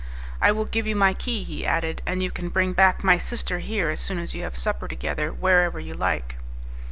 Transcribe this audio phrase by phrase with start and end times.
[0.41, 3.59] "I will give you my key," he added, "and you can bring back my sister
[3.59, 6.37] here as soon as you have supper together wherever you like."